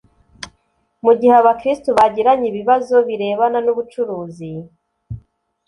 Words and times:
Mu 1.03 1.11
gihe 1.19 1.33
abakristo 1.41 1.89
bagiranye 1.97 2.45
ibibazo 2.51 2.95
birebana 3.07 3.59
n 3.65 3.67
ubucuruzi 3.73 4.49